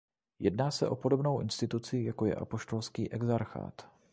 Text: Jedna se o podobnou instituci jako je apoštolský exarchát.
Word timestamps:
Jedna 0.39 0.71
se 0.71 0.87
o 0.87 0.95
podobnou 0.95 1.39
instituci 1.41 1.97
jako 2.03 2.25
je 2.25 2.35
apoštolský 2.35 3.11
exarchát. 3.13 3.91